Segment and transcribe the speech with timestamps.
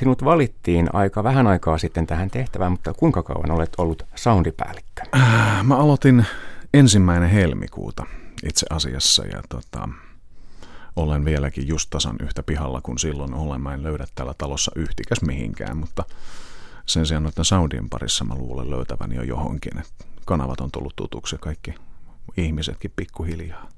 [0.00, 5.02] Sinut valittiin aika vähän aikaa sitten tähän tehtävään, mutta kuinka kauan olet ollut soundipäällikkö?
[5.14, 6.26] Äh, mä aloitin
[6.74, 8.06] ensimmäinen helmikuuta
[8.44, 9.88] itse asiassa ja tota,
[10.96, 13.60] olen vieläkin just tasan yhtä pihalla kuin silloin olen.
[13.60, 16.04] Mä en löydä täällä talossa yhtikäs mihinkään, mutta
[16.86, 19.82] sen sijaan noiden soundien parissa mä luulen löytäväni jo johonkin.
[20.26, 21.74] Kanavat on tullut tutuksi ja kaikki
[22.36, 23.68] ihmisetkin pikkuhiljaa.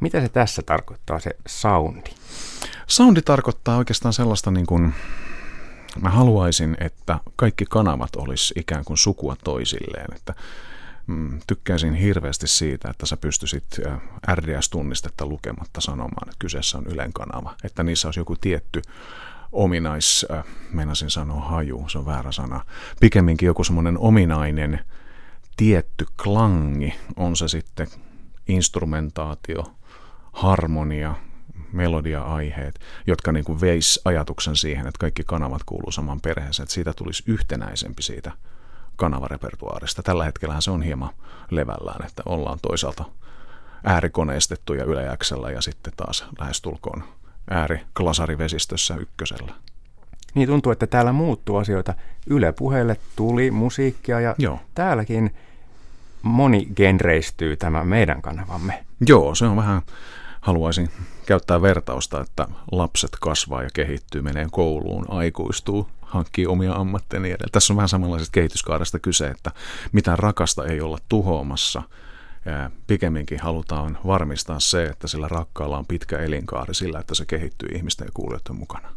[0.00, 2.10] Mitä se tässä tarkoittaa, se soundi?
[2.86, 4.94] Soundi tarkoittaa oikeastaan sellaista niin kuin,
[6.00, 10.34] mä haluaisin, että kaikki kanavat olisi ikään kuin sukua toisilleen, että
[11.06, 13.80] mm, tykkäisin hirveästi siitä, että sä pystyisit
[14.34, 18.82] RDS-tunnistetta lukematta sanomaan, että kyseessä on Ylen kanava, että niissä olisi joku tietty
[19.52, 22.64] ominais, äh, meinasin sanoa haju, se on väärä sana,
[23.00, 24.80] pikemminkin joku semmoinen ominainen
[25.56, 27.88] tietty klangi, on se sitten
[28.48, 29.64] instrumentaatio,
[30.32, 31.14] harmonia,
[31.72, 36.92] melodia-aiheet, jotka niin kuin veis ajatuksen siihen, että kaikki kanavat kuuluu saman perheeseen, että siitä
[36.92, 38.32] tulisi yhtenäisempi siitä
[38.96, 40.02] kanavarepertuaarista.
[40.02, 41.10] Tällä hetkellä se on hieman
[41.50, 43.04] levällään, että ollaan toisaalta
[43.84, 47.04] äärikoneistettuja yleäksellä ja sitten taas lähestulkoon
[47.50, 49.52] ääriklasarivesistössä ykkösellä.
[50.34, 51.94] Niin tuntuu, että täällä muuttuu asioita.
[52.26, 54.60] Yle puheelle tuli musiikkia ja Joo.
[54.74, 55.34] täälläkin
[56.22, 58.84] moni genreistyy tämä meidän kanavamme.
[59.06, 59.82] Joo, se on vähän,
[60.40, 60.88] haluaisin
[61.26, 67.52] käyttää vertausta, että lapset kasvaa ja kehittyy, menee kouluun, aikuistuu, hankkii omia ammatteja niin edelleen.
[67.52, 69.50] Tässä on vähän samanlaisesta kehityskaaresta kyse, että
[69.92, 71.82] mitään rakasta ei olla tuhoamassa.
[72.86, 78.04] Pikemminkin halutaan varmistaa se, että sillä rakkaalla on pitkä elinkaari sillä, että se kehittyy ihmisten
[78.04, 78.88] ja kuulijoiden mukana.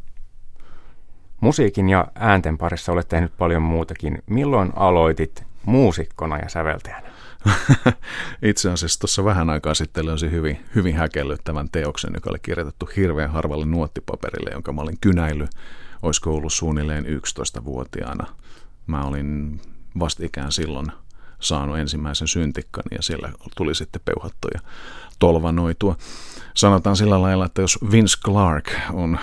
[1.39, 4.23] Musiikin ja äänten parissa olet tehnyt paljon muutakin.
[4.25, 7.12] Milloin aloitit muusikkona ja säveltäjänä?
[8.41, 13.31] Itse asiassa tuossa vähän aikaa sitten löysin hyvin, hyvin häkellyttävän teoksen, joka oli kirjoitettu hirveän
[13.31, 15.47] harvalle nuottipaperille, jonka mä olin kynäily,
[16.01, 18.27] olisiko ollut suunnilleen 11-vuotiaana.
[18.87, 19.61] Mä olin
[19.99, 20.87] vastikään silloin
[21.39, 24.59] saanut ensimmäisen syntikkani ja siellä tuli sitten peuhattuja
[25.19, 25.95] tolvanoitua.
[26.53, 29.19] Sanotaan sillä lailla, että jos Vince Clark on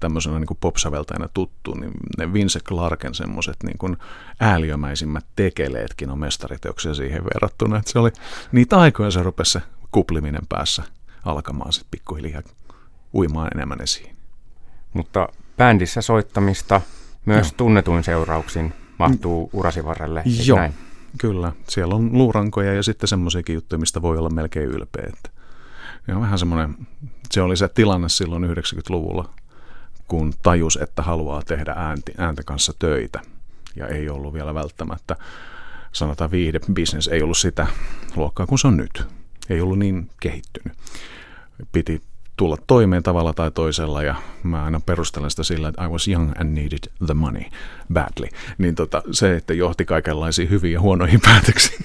[0.00, 3.96] tämmöisenä niin kuin popsäveltäjänä tuttu, niin ne Vince Clarken semmoiset niin kuin
[4.40, 7.76] ääliömäisimmät tekeleetkin on mestariteoksia siihen verrattuna.
[7.76, 8.10] Että se oli
[8.52, 9.62] niitä aikoja se rupesi se
[9.92, 10.82] kupliminen päässä
[11.24, 12.42] alkamaan sitten pikkuhiljaa
[13.14, 14.16] uimaan enemmän esiin.
[14.92, 16.80] Mutta bändissä soittamista
[17.24, 17.54] myös Joo.
[17.56, 20.22] tunnetuin seurauksin mahtuu urasi varrelle.
[20.46, 20.74] Joo, näin?
[21.18, 21.52] kyllä.
[21.68, 25.04] Siellä on luurankoja ja sitten semmoisiakin juttuja, mistä voi olla melkein ylpeä.
[25.12, 25.30] Että
[26.08, 26.76] ja vähän semmoinen,
[27.30, 29.30] se oli se tilanne silloin 90-luvulla,
[30.08, 33.20] kun tajus, että haluaa tehdä äänti, ääntä kanssa töitä.
[33.76, 35.16] Ja ei ollut vielä välttämättä,
[35.92, 37.66] sanotaan viihdebisnes, ei ollut sitä
[38.16, 39.06] luokkaa kuin se on nyt.
[39.50, 40.78] Ei ollut niin kehittynyt.
[41.72, 42.02] Piti
[42.36, 46.32] tulla toimeen tavalla tai toisella ja mä aina perustelen sitä sillä, että I was young
[46.40, 47.42] and needed the money
[47.92, 48.26] badly.
[48.58, 51.84] Niin tota, se, että johti kaikenlaisiin hyviin ja huonoihin päätöksiin.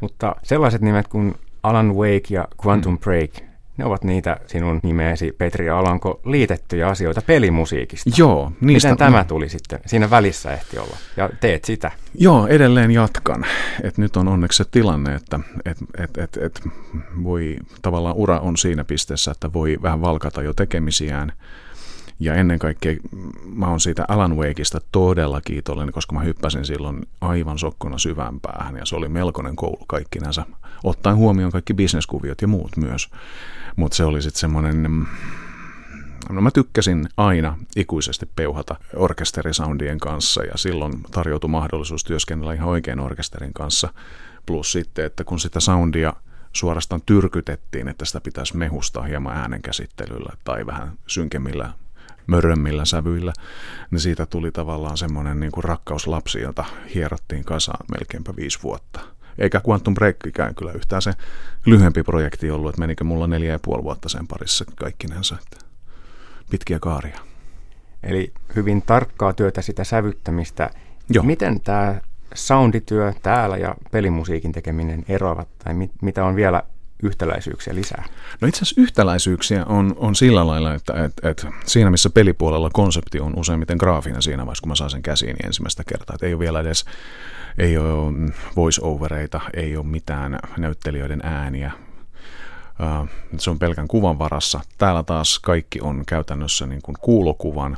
[0.00, 2.98] Mutta sellaiset nimet kuin Alan Wake ja Quantum mm.
[2.98, 3.30] Break,
[3.76, 8.10] ne ovat niitä sinun nimeesi Petri Alanko liitettyjä asioita pelimusiikista.
[8.16, 8.52] Joo.
[8.60, 9.80] Niistä, Miten tämä tuli sitten?
[9.86, 10.96] Siinä välissä ehti olla.
[11.16, 11.90] Ja teet sitä.
[12.14, 13.46] Joo, edelleen jatkan.
[13.82, 16.60] Et nyt on onneksi se tilanne, että et, et, et, et
[17.22, 21.32] voi, tavallaan ura on siinä pisteessä, että voi vähän valkata jo tekemisiään.
[22.20, 22.96] Ja ennen kaikkea
[23.54, 28.76] mä oon siitä Alan Wakeista todella kiitollinen, koska mä hyppäsin silloin aivan sokkona syvään päähän
[28.76, 30.46] ja se oli melkoinen koulu kaikkinensa,
[30.84, 33.08] ottaen huomioon kaikki bisneskuviot ja muut myös.
[33.76, 35.06] Mutta se oli sitten semmoinen, mm,
[36.30, 43.00] no mä tykkäsin aina ikuisesti peuhata orkesterisoundien kanssa ja silloin tarjoutui mahdollisuus työskennellä ihan oikein
[43.00, 43.88] orkesterin kanssa.
[44.46, 46.12] Plus sitten, että kun sitä soundia
[46.52, 51.72] suorastaan tyrkytettiin, että sitä pitäisi mehustaa hieman äänenkäsittelyllä tai vähän synkemmillä
[52.30, 53.32] mörömmillä sävyillä,
[53.90, 56.64] niin siitä tuli tavallaan semmoinen niin kuin rakkauslapsi, jota
[56.94, 59.00] hierottiin kasaan melkeinpä viisi vuotta.
[59.38, 61.12] Eikä Quantum Breakikään kyllä yhtään se
[61.66, 65.36] lyhyempi projekti ollut, että menikö mulla neljä ja puoli vuotta sen parissa kaikkinensa.
[65.42, 65.66] Että
[66.50, 67.20] pitkiä kaaria.
[68.02, 70.70] Eli hyvin tarkkaa työtä sitä sävyttämistä.
[71.08, 71.24] Joo.
[71.24, 72.00] Miten tämä
[72.34, 76.62] soundityö täällä ja pelimusiikin tekeminen eroavat, tai mit, mitä on vielä
[77.02, 78.04] yhtäläisyyksiä lisää?
[78.40, 83.20] No itse asiassa yhtäläisyyksiä on, on sillä lailla, että et, et siinä missä pelipuolella konsepti
[83.20, 86.14] on useimmiten graafinen siinä vaiheessa, kun mä saan sen käsiin niin ensimmäistä kertaa.
[86.14, 86.84] Että ei ole vielä edes
[87.58, 88.12] ei ole
[88.56, 91.72] voice-overeita, ei ole mitään näyttelijöiden ääniä.
[93.38, 94.60] Se on pelkän kuvan varassa.
[94.78, 97.76] Täällä taas kaikki on käytännössä niin kuin kuulokuvan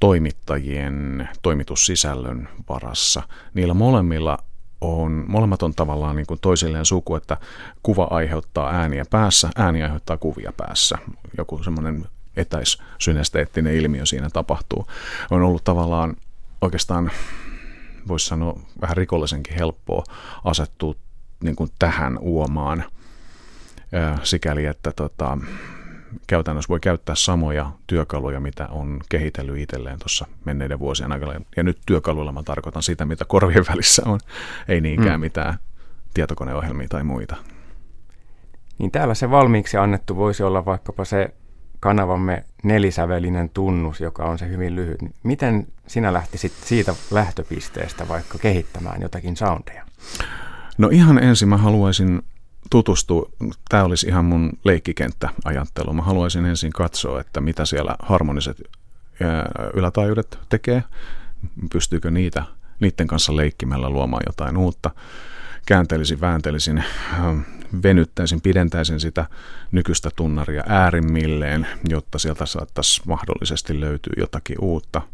[0.00, 3.22] toimittajien toimitussisällön varassa.
[3.54, 4.38] Niillä molemmilla
[4.80, 7.36] on, molemmat on tavallaan niin kuin toisilleen suku, että
[7.82, 10.98] kuva aiheuttaa ääniä päässä, ääni aiheuttaa kuvia päässä.
[11.38, 12.06] Joku semmoinen
[12.36, 14.86] etäisynnesteettinen ilmiö siinä tapahtuu.
[15.30, 16.16] On ollut tavallaan
[16.60, 17.10] oikeastaan,
[18.08, 20.04] voisi sanoa, vähän rikollisenkin helppoa
[20.44, 20.94] asettua
[21.44, 22.84] niin kuin tähän uomaan
[24.22, 25.38] sikäli, että tota,
[26.26, 31.40] käytännössä voi käyttää samoja työkaluja, mitä on kehitellyt itselleen tuossa menneiden vuosien aikana.
[31.56, 34.20] Ja nyt työkaluilla mä tarkoitan sitä, mitä korvien välissä on,
[34.68, 35.24] ei niinkään mm.
[35.24, 35.54] mitään
[36.14, 37.36] tietokoneohjelmia tai muita.
[38.78, 41.34] Niin täällä se valmiiksi annettu voisi olla vaikkapa se
[41.80, 45.00] kanavamme nelisävelinen tunnus, joka on se hyvin lyhyt.
[45.22, 49.84] Miten sinä lähtisit siitä lähtöpisteestä vaikka kehittämään jotakin soundeja?
[50.78, 52.22] No ihan ensin mä haluaisin
[52.70, 53.30] tutustua,
[53.68, 55.92] tämä olisi ihan mun leikkikenttäajattelu.
[55.92, 58.62] Mä haluaisin ensin katsoa, että mitä siellä harmoniset
[59.74, 60.84] ylätaajuudet tekee,
[61.72, 62.44] pystyykö niitä,
[62.80, 64.90] niiden kanssa leikkimällä luomaan jotain uutta.
[65.66, 66.84] Kääntelisin, vääntelisin,
[67.82, 69.26] venyttäisin, pidentäisin sitä
[69.72, 75.02] nykyistä tunnaria äärimmilleen, jotta sieltä saattaisi mahdollisesti löytyä jotakin uutta–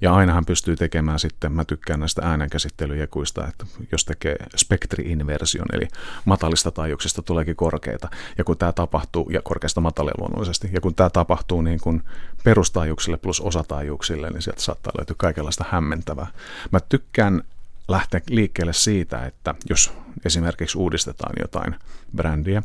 [0.00, 5.88] ja ainahan pystyy tekemään sitten, mä tykkään näistä äänenkäsittelyjekuista, että jos tekee spektri-inversion, eli
[6.24, 8.08] matalista taajuuksista tuleekin korkeita,
[8.38, 12.02] ja kun tämä tapahtuu, ja korkeasta matalia luonnollisesti, ja kun tämä tapahtuu niin kuin
[12.44, 16.26] perustaajuuksille plus osataajuuksille, niin sieltä saattaa löytyä kaikenlaista hämmentävää.
[16.70, 17.42] Mä tykkään
[17.88, 19.92] lähteä liikkeelle siitä, että jos
[20.24, 21.76] esimerkiksi uudistetaan jotain
[22.16, 22.62] brändiä,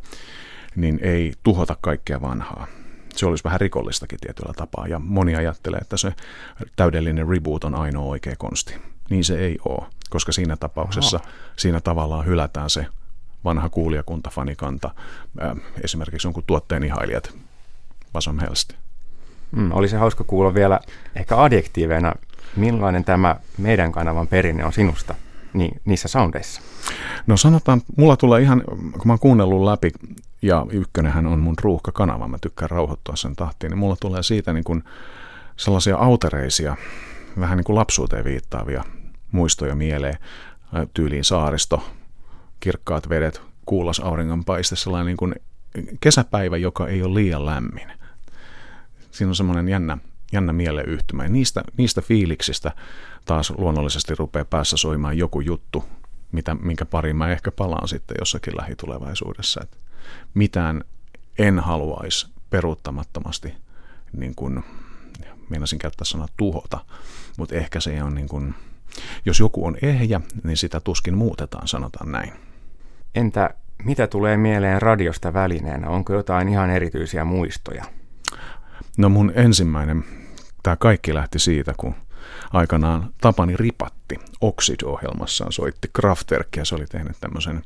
[0.75, 2.67] niin ei tuhota kaikkea vanhaa
[3.15, 4.87] se olisi vähän rikollistakin tietyllä tapaa.
[4.87, 6.13] Ja moni ajattelee, että se
[6.75, 8.75] täydellinen reboot on ainoa oikea konsti.
[9.09, 11.31] Niin se ei ole, koska siinä tapauksessa Aha.
[11.57, 12.85] siinä tavallaan hylätään se
[13.43, 14.91] vanha kuulijakunta, fanikanta,
[15.43, 17.33] äh, esimerkiksi jonkun tuotteen ihailijat,
[18.13, 18.75] Vasom Helsti.
[19.51, 20.79] Mm, olisi hauska kuulla vielä
[21.15, 22.13] ehkä adjektiiveina,
[22.55, 25.15] millainen tämä meidän kanavan perinne on sinusta
[25.53, 26.61] niin, niissä soundeissa?
[27.27, 29.91] No sanotaan, mulla tulee ihan, kun mä oon kuunnellut läpi
[30.41, 34.63] ja ykkönenhän on mun ruuhkakanava, mä tykkään rauhoittua sen tahtiin, niin mulla tulee siitä niin
[34.63, 34.83] kuin
[35.57, 36.75] sellaisia autereisia,
[37.39, 38.83] vähän niin kuin lapsuuteen viittaavia
[39.31, 40.17] muistoja mieleen,
[40.93, 41.83] tyyliin saaristo,
[42.59, 45.35] kirkkaat vedet, kuulas auringonpaiste, sellainen niin kuin
[45.99, 47.87] kesäpäivä, joka ei ole liian lämmin.
[49.11, 49.97] Siinä on semmoinen jännä,
[50.33, 51.23] jännä mieleyhtymä.
[51.23, 52.71] Ja niistä, niistä fiiliksistä
[53.25, 55.83] taas luonnollisesti rupeaa päässä soimaan joku juttu,
[56.31, 59.61] mitä, minkä pariin mä ehkä palaan sitten jossakin lähitulevaisuudessa.
[59.63, 59.77] Että
[60.33, 60.83] mitään
[61.39, 63.53] en haluaisi peruuttamattomasti,
[64.13, 64.63] niin kuin,
[65.49, 66.79] meinasin käyttää sanaa tuhota,
[67.37, 68.55] mutta ehkä se on niin kuin,
[69.25, 72.33] jos joku on ehjä, niin sitä tuskin muutetaan, sanotaan näin.
[73.15, 73.49] Entä
[73.83, 75.89] mitä tulee mieleen radiosta välineenä?
[75.89, 77.85] Onko jotain ihan erityisiä muistoja?
[78.97, 80.03] No mun ensimmäinen,
[80.63, 81.95] tämä kaikki lähti siitä, kun
[82.53, 86.65] aikanaan Tapani Ripatti Oxid-ohjelmassaan soitti Kraftwerkia.
[86.65, 87.61] Se oli tehnyt tämmöisen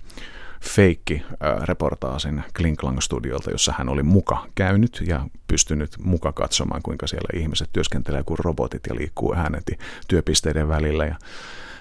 [0.70, 1.24] feikki
[1.64, 8.24] reportaasin Klinklang-studiolta, jossa hän oli muka käynyt ja pystynyt muka katsomaan, kuinka siellä ihmiset työskentelee
[8.24, 9.72] kuin robotit ja liikkuu äänet
[10.08, 11.06] työpisteiden välillä.
[11.06, 11.16] Ja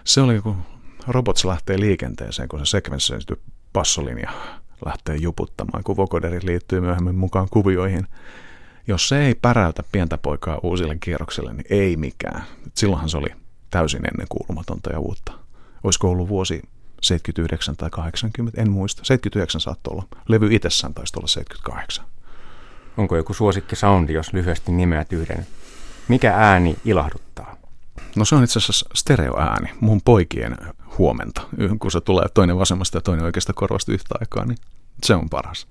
[0.05, 0.57] se oli, kun
[1.07, 3.41] robots lähtee liikenteeseen, kun se sekvenssöity
[3.73, 4.31] passolinja
[4.87, 8.07] lähtee juputtamaan, kun vokoderit liittyy myöhemmin mukaan kuvioihin.
[8.87, 12.45] Jos se ei päräytä pientä poikaa uusille kierroksille, niin ei mikään.
[12.75, 13.29] Silloinhan se oli
[13.71, 15.33] täysin ennenkuulumatonta ja uutta.
[15.85, 16.63] Olisiko ollut vuosi
[17.05, 19.05] 79 tai 80, en muista.
[19.05, 20.05] 79 saattoi olla.
[20.29, 22.05] Levy itsessään taisi olla 78.
[22.97, 25.47] Onko joku suosikki soundi, jos lyhyesti nimeät yhden?
[26.09, 27.57] Mikä ääni ilahduttaa?
[28.17, 30.57] No se on itse asiassa stereoääni, mun poikien
[30.99, 31.43] huomenta.
[31.79, 34.59] Kun se tulee toinen vasemmasta ja toinen oikeasta korvasta yhtä aikaa, niin
[35.03, 35.67] se on paras.